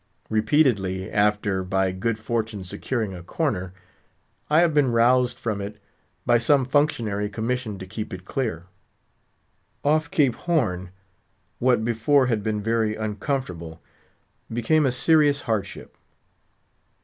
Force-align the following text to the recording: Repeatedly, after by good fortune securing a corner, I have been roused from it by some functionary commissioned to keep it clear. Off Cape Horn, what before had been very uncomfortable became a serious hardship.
Repeatedly, 0.31 1.11
after 1.11 1.63
by 1.63 1.91
good 1.91 2.17
fortune 2.17 2.63
securing 2.63 3.13
a 3.13 3.21
corner, 3.21 3.71
I 4.49 4.61
have 4.61 4.73
been 4.73 4.91
roused 4.91 5.37
from 5.37 5.61
it 5.61 5.77
by 6.25 6.39
some 6.39 6.65
functionary 6.65 7.29
commissioned 7.29 7.79
to 7.81 7.85
keep 7.85 8.11
it 8.11 8.25
clear. 8.25 8.63
Off 9.83 10.09
Cape 10.09 10.33
Horn, 10.33 10.89
what 11.59 11.85
before 11.85 12.25
had 12.25 12.41
been 12.41 12.63
very 12.63 12.95
uncomfortable 12.95 13.79
became 14.51 14.87
a 14.87 14.91
serious 14.91 15.43
hardship. 15.43 15.95